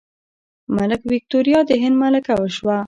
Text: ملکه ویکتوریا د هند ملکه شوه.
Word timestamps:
ملکه 0.75 1.07
ویکتوریا 1.13 1.59
د 1.65 1.71
هند 1.83 1.95
ملکه 2.03 2.33
شوه. 2.55 2.77